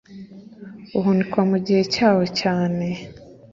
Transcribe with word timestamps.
uhunikwa 0.97 1.41
mu 1.49 1.57
gihe 1.65 1.83
cyawo 1.93 2.23
cyane 2.39 2.87